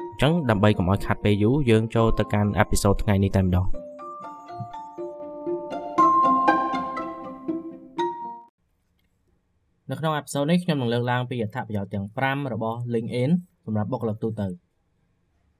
[0.21, 3.67] ចឹងដើម្បីកុំឲ្យខាត់ពេលយូរយើងចូលទៅកាន់អេពីសូតថ្ងៃនេះតែម្ដង
[9.89, 13.31] នៅក្នុងអេពីសូតនេះខ្ញុំនឹងលើកឡើងពីអត្ថប្រយោជន៍ទាំង5របស់ LinkedIn
[13.65, 14.47] សម្រាប់បុគ្គលិកទូទៅ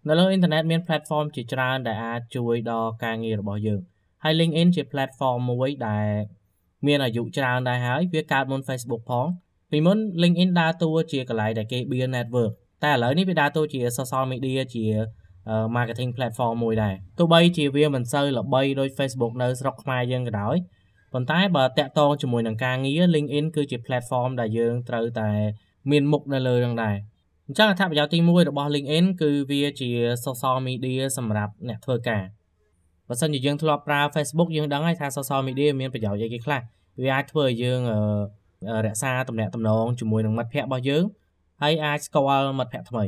[0.08, 3.82] នៅលើអ៊ីនធឺណិតមាន platform ជាច្រើនដែលអាចជួយដល់ការងាររបស់យើង
[4.24, 6.08] ហើយ LinkedIn ជា platform មួយដែល
[6.88, 9.28] មានអាយុច្រើនដែរហើយវាកើតមុន Facebook ផង
[9.72, 12.54] ពីមុន LinkedIn ដើរតួជាកន្លែងដែលគេ build network
[12.84, 14.86] តែឥឡូវនេះវាដើរតួជា social media ជា
[15.76, 20.56] marketing platform មួយដែរទោះបីជាវាមិនសូវល្បីដូច Facebook នៅស្រុកខ្មែរយើងក៏ដោយ
[21.14, 25.30] ប៉ុន្តែបើតាក់ទងជាមួយនឹងការងារ LinkedIn គឺជា platform ដែលយើងត្រូវតែ
[25.92, 26.96] មានមុខនៅលើនឹងដែរ
[27.48, 29.90] អញ្ចឹងអត្ថប្រយោជន៍ទី1របស់ LinkedIn គឺវាជា
[30.26, 32.24] social media សម្រាប់អ្នកធ្វើការ
[33.08, 36.62] បើសិនជាយើងធ្លាប់ប្រើ Facebook យើងដឹងហើយថា social media មានប្រយោជន៍អីគេខ្លះ
[37.02, 37.80] វាអាចធ្វើឲ្យយើង
[38.86, 41.04] រក្សាទំនាក់ទំនងជាមួយនឹងមិត្តភ័ក្តិរបស់យើង
[41.62, 43.04] ហើយអាចស្គាល់មិត្តភ័ក្តិថ្មី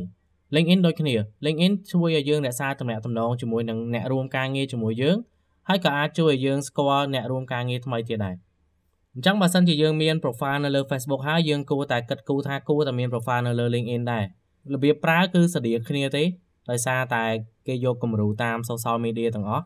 [0.54, 1.14] LinkedIn ដូចគ្នា
[1.46, 5.16] LinkedIn ជួយឲ្យយើងរក្សាទំនាក់ទំនងជាមួយនឹងអ្នករួមការងារជាមួយយើង
[5.68, 8.34] ហើយក៏អាចជួយឲ្យយើងស្គាល់អ្នករួមការងារថ្មីទៀតដែរ
[9.14, 14.24] អញ្ចឹងបើសិនជាយើងមាន profile នៅលើ Facebook ហើយយើងគួរតែគិតគូរថាគួរតែមាន profile នៅលើ LinkedIn ដែរ
[14.74, 16.24] របៀបប្រើគឺស្តៀងគ្នាទេ
[16.70, 17.24] ដោយសារតែ
[17.66, 19.64] គេយកគំរូតាម social media ទាំងអស់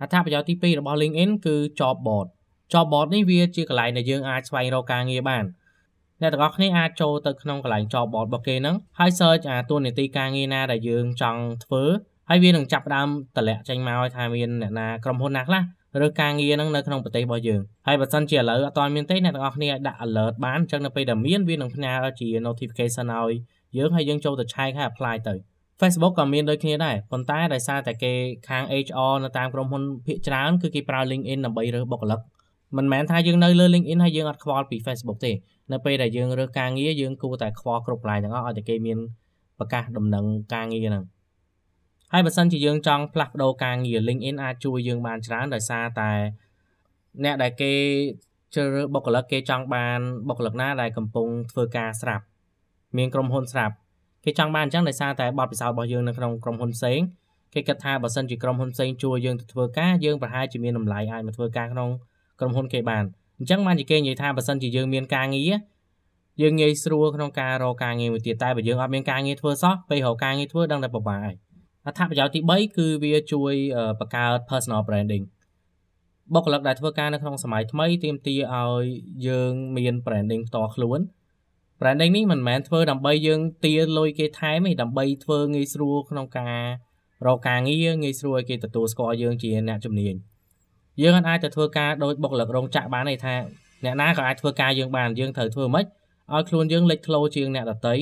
[0.00, 2.26] អត្ថប្រយោជន៍ទី2របស់ LinkedIn គឺ job board
[2.72, 5.44] job board នេះវាជាកន្លែងដែលយើងអាចស្វែងរកការងារបាន
[6.22, 11.82] អ្នកទាំងអស់គ្នាអាចចូលទៅក្នុងកន្លែង job board របស់គេហ្នឹងហើយ search អាតួនាទីការងារណាដែលយើងចង់ធ្វើ
[12.28, 15.62] ហើយវានឹងចាប់ផ្ដើមតម្លាក់ចេញមកថាមានអ្នកណាក្រុមហ៊ុនណាខ្លះ
[16.04, 23.34] ឬការងារហ្នឹងនៅក្នុងប្រទេសរបស់យើងហើយបើសិនជាឥឡូវអត់ទាន់មានទេអ្នកទាំងអស់គ្នាអាចដាក់ alert បានអញ្ចឹងនៅពេលដែលមានវានឹងផ្ញើជា notification ឲ្យ
[23.78, 25.34] យើងហើយយើងចូលទៅឆែកហើយ apply ទៅ
[25.80, 28.12] Facebook ក៏មានដូចគ្នាដែរប៉ុន្តែដោយសារតែគេ
[28.48, 32.20] ខាង HR នៅតាមក្រុមហ៊ុនភាគច្រើនគឺគេប្រើ LinkedIn ដើម្បីរើសបុគ្គលិក
[32.76, 35.32] មិនមែនថាយើងនៅលើ LinkedIn ហើយយើងអត់ខ្វល់ពី Facebook ទេ
[35.72, 38.98] នៅពេលដែលយើងរើសការងារយើងគួរតែខ្វល់គ្រប់កន្លែងទាំងអស់ឲ្យតែគេមាន
[39.58, 41.04] ប្រកាសដំណឹងការងារហ្នឹង
[42.12, 46.10] ហើយបើសិនជាយើងចង់ផ្លាស់ប្ដូរការងារ LinkedIn អាចជួយយើងបានច្រើនដោយសារតែ
[47.24, 47.72] អ្នកដែលគេ
[48.54, 52.24] ជ្រើសរើសបុគ្គលិកគេចង់បានបុគ្គលិកណាដែលកំពុងធ្វើការស្រាប់
[52.96, 53.74] មានក្រុមហ៊ុនស្រាប់
[54.24, 57.00] គេចង់បានអញ្ចឹងដោយសារតែបទពិសោធន៍របស់យើងនៅក្នុងក្រុមហ៊ុនផ្សេង
[57.54, 61.90] គេគិតថាបើសិនជាក្រុមហ៊ុនផ្សេងជួយយើងទៅធ្វើការយើងប្រហែលជាមានតម្លៃអាចមកធ្វើការក្នុង
[62.38, 63.04] ក្រុមហ៊ុនគេបាន
[63.40, 65.52] អញ្ចឹងបានជាគេនិយាយថាបើសិនជាយើងមានការងារ
[66.42, 71.36] យើងងាយស្រួលក្នុងការរកការងារមួយទៀតតែបើយើងអត់មានការងារធ្វើសោះពេលរកការងារធ្វើដឹងតែពិបាកហើយ
[71.86, 73.54] អត្ថប្រយោជន៍ទី3គឺវាជួយ
[74.00, 75.24] បង្កើត personal branding
[76.34, 78.84] បុគ្គលិកដែលធ្វើការនៅក្នុងសម័យថ្មីទាមទារឲ្យ
[79.28, 81.00] យើងមាន branding ផ្ទាល់ខ្លួន
[81.80, 86.58] branding នេះមិនមែនធ្វើដើម្បីយើងទារលុយគេថែមទេដើម្បីធ្វើងាយស្រួលក្នុងការ
[87.26, 90.14] រកការងារងាយស្រួលឲ្យគេទទួលស្គាល់យើងជាអ្នកជំនាញ
[91.02, 93.34] យើងអាចទៅធ្វើការដោយបុគ្គលិករោងចក្របានទេថា
[93.84, 95.86] អ្នកណាក៏អាចធ្វើការយើងបានយើងត្រូវធ្វើម៉េច
[96.34, 97.94] ឲ្យខ្លួនយើងលេចធ្លោជាងអ្នកដទៃ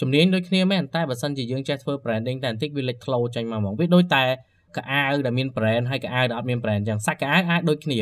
[0.00, 4.24] ជំនាញដូចគ្នាមែនតែបើសិនជាយើងចេះធ្វើ branding តែបន្តិចវាលេចធ្លោចេញមកហ្មងវាដូចតែ
[4.76, 8.00] កៅអៅដែលមាន brand ហើយកៅអៅដែលអត់មាន brand ចឹងសាច់កៅអៅអាចដូចគ្នា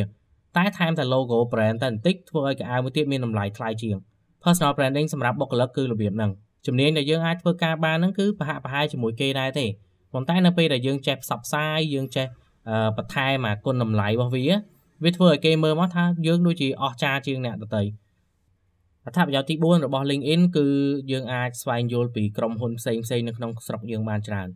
[0.57, 3.97] តែថែមតែ logo brand តែបន្តិចធ្វើឲ្យកៅអៅមួយទៀតមានតម្លៃថ្លៃជាង
[4.45, 6.31] personal branding សម្រាប់បុគ្គលិកគឺរបៀបហ្នឹង
[6.67, 9.67] ជំនាញដែលយើងអាចធ្វើការបានហ្នឹងគឺប្រហាក់ប្រហែលជាមួយគេដែរទេ
[10.13, 12.27] ប៉ុន្តែនៅពេលដែលយើងចេះផ្សព្វផ្សាយយើងចេះ
[12.97, 14.45] បន្ថែមអាគុណតម្លៃរបស់វា
[15.05, 17.83] វាធ្វើឲ្យគេមើលមកថាយើងដូចជាអស្ចារ្យជាងអ្នកដទៃ
[19.07, 20.67] អត្ថប្រយោជន៍ទី4របស់ LinkedIn គឺ
[21.13, 24.49] យើងអាចស្វែងយល់ពីក្រុមហ៊ុនផ្សេងផ្សេងនៅក្នុងស្រុកយើងបានច្រើន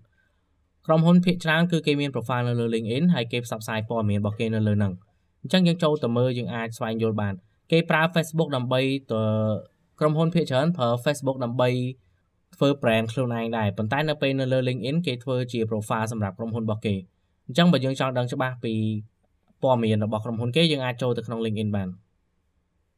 [0.87, 4.92] ក្រុមហ៊ុនភាគច្រើនគឺគេមាន profile នៅលើ LinkedIn ហើយគេផ្សព្វផ្សាយព័ត៌មានរបស់គេនៅលើហ្នឹង
[5.42, 7.34] អញ្ចឹងយើងចូលទៅមើលយើងអាចស្វែងយល់បាន
[7.72, 8.81] គេប្រើ Facebook ដើម្បី
[9.12, 9.22] ទៅ
[10.00, 11.68] ក្រុមហ៊ុនភាគច្រើនប្រើ Facebook ដើម្បី
[12.56, 16.95] ធ្វើ brand ខ្លួនឯងដែរប៉ុន្តែនៅពេលនៅលើ LinkedIn គេធ្វើជា profile សម្រាប់ក្រុមហ៊ុនរបស់គេ
[17.46, 18.74] អញ្ចឹងបើយើងចង់ដឹងច្បាស់ពី
[19.62, 21.88] ព័ត៌មានរបស់ក្រុមហ៊ុនគេយើងអាចចូលទៅក្នុង LinkedIn បាន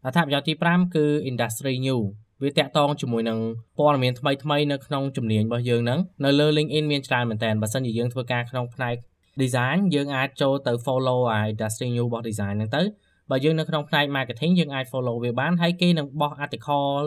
[0.04, 2.00] អត្ថប្រយោជន៍ទី5គឺ Industry New
[2.42, 3.38] វាតាក់ទងជាមួយនឹង
[3.78, 8.96] ព័ត៌មានថ្មីថ្មីនៅក្នុងជំនាញរបស់យើងហ្នឹងនៅលើ LinkedIn មានច្រើនមែនតើបើសិនជាយើងធ្វើការក្នុងផ្នែក
[9.42, 12.82] design យើងអាចចូលទៅ follow អា industry new របស់ design ហ្នឹងទៅ
[13.30, 17.02] បើយើងនៅក្នុងផ្នែក marketing យើងអាច follow វាបានហើយគេនឹងបោះ article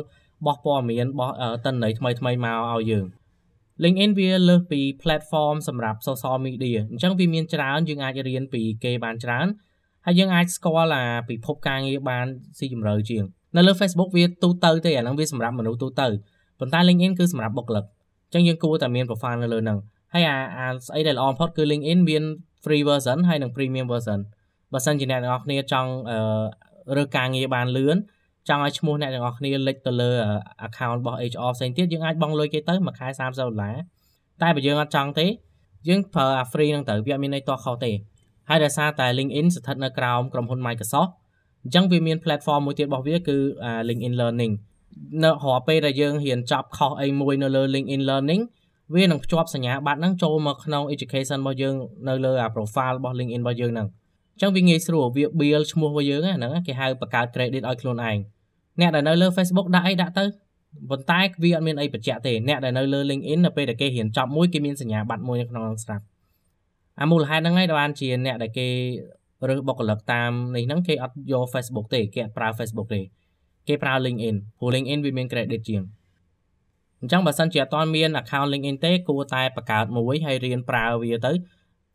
[0.45, 1.30] បោះព័ត៌មានបោះ
[1.65, 3.06] តនន័យថ្មីថ្មីមកឲ្យយើង
[3.84, 9.48] LinkedIn វាលើសពី platform សម្រាប់ social media អញ្ចឹងវាមានច្រើនយើងអាចរៀនពីគេបានច្រើន
[10.06, 12.26] ហើយយើងអាចស្គាល់អាពិភពការងារបាន
[12.58, 13.24] ស៊ីជម្រៅជាង
[13.56, 16.08] នៅលើ Facebook វាទូទៅទេអាហ្នឹងវាសម្រាប់មនុស្សទូទៅ
[16.60, 17.86] ប៉ុន្តែ LinkedIn គឺសម្រាប់បុគ្គលិក
[18.26, 19.78] អញ្ចឹងយើងគួរតែមាន profile នៅលើហ្នឹង
[20.14, 22.24] ហើយអាអាស្អីដែលល្អបំផុតគឺ LinkedIn មាន
[22.64, 24.20] free version ហើយនិង premium version
[24.74, 25.92] បើសិនជាអ្នកទាំងអស់គ្នាចង់
[26.98, 27.98] រើសការងារបានលឿន
[28.50, 30.12] ចង់ឲ្យឈ្មោះអ្នកទាំងអស់គ្នាលេចទៅលើ
[30.68, 33.75] account របស់ HR ផ្សេងទៀតយើងអាចបង់លុយគេទៅមួយខែ30ដុល្លារ
[34.42, 35.28] តែបើយើងអត់ចង់ទេ
[35.88, 37.92] យើងប្រើអា free ហ្នឹងទៅវាអត់មានន័យតោះខុសទេ
[38.50, 41.12] ហើយដោយសារតែ LinkedIn ស្ថិតនៅក្រោមក្រុមហ៊ុន Microsoft
[41.63, 43.38] អញ្ចឹងវាមាន platform មួយទៀតរបស់វាគឺ
[43.90, 44.54] LinkedIn Learning
[45.24, 48.44] នៅរាល់ពេលដែលយើងរៀនចប់ខុសអីមួយនៅលើ LinkedIn Learning
[48.96, 51.75] វានឹងភ្ជាប់សញ្ញាបត្រហ្នឹងចូលមកក្នុង education របស់យើង
[52.07, 53.88] នៅលើអា profile របស់ LinkedIn របស់យើងហ្នឹង
[54.34, 58.18] អញ្ចឹងវាងាយស្រួលវា build ឈ្មោះរបស់យើងហ្នឹងគេហៅបង្កើត credit ឲ្យខ្លួនឯង
[58.80, 60.26] អ្នកដែលនៅលើ Facebook ដាក់អីដាក់ទៅ
[60.90, 66.04] ប៉ុន្តែវាអត់មានអីបញ្ជាក់ទេអ្នកដែលនៅលើ LinkedIn នៅពេលដែលគេរៀនចប់មួយគេមានសញ្ញាបត្រមួយនៅក្នុងហ្នឹងស្រាប់
[67.02, 68.68] អាមូលហេតុហ្នឹងហើយបានជាអ្នកដែលគេ
[69.50, 73.02] រើសបុគ្គលិកតាមនេះហ្នឹងគេអត់យក Facebook ទេគេអត់ប្រើ Facebook ទេ
[73.68, 75.84] គេប្រើ LinkedIn ព្រោះ LinkedIn វាមាន credit ជាង
[77.00, 81.34] អញ្ចឹងបើសិនជាអត់ទាន់មាន account LinkedIn ទេគួរតែបង្កើតមួយហើយរៀនប្រើវាទៅ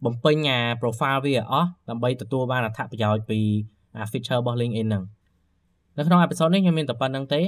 [0.05, 3.41] បំពេញអា profile វាអស់ដើម្បីទទួលបានអត្ថប្រយោជន៍ពី
[3.97, 5.05] អា feature របស់ LinkedIn ហ្នឹង
[5.97, 7.41] នៅក្នុងអេពីសូតនេះខ្ញុំមានតែប៉ុណ្្នឹងទេ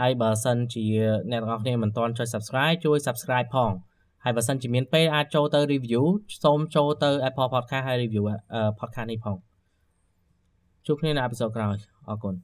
[0.00, 0.84] ហើយបើសិនជា
[1.30, 3.70] អ្នកទាំងអស់គ្នាមិនទាន់ចុច subscribe ជួយ subscribe ផង
[4.24, 6.02] ហើយបើសិនជាមានពេលអាចចូលទៅ review
[6.44, 8.24] សូមចូលទៅ Apple Podcast ហើយ review
[8.80, 9.36] podcast នេះផង
[10.86, 11.76] ជួបគ្នានៅអេពីសូតក្រោយ
[12.08, 12.34] អរគុណ